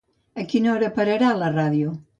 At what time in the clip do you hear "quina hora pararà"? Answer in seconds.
0.53-1.31